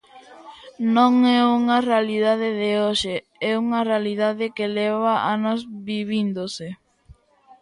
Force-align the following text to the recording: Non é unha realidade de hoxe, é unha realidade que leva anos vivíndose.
Non 0.95 1.13
é 1.37 1.41
unha 1.59 1.77
realidade 1.89 2.49
de 2.61 2.69
hoxe, 2.81 3.15
é 3.49 3.51
unha 3.63 3.81
realidade 3.91 4.45
que 4.55 4.73
leva 4.77 5.13
anos 5.35 5.59
vivíndose. 5.89 6.67